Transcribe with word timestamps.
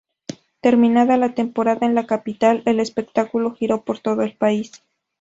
Terminada 0.61 1.15
la 1.17 1.35
temporada 1.35 1.85
en 1.85 1.93
la 1.93 2.07
capital, 2.07 2.63
el 2.65 2.79
espectáculo 2.79 3.53
giró 3.53 3.83
por 3.83 3.99
todo 3.99 4.23
el 4.23 4.35
país. 4.35 4.83